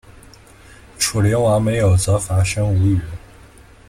[0.97, 2.99] 楚灵王没有责罚申无宇。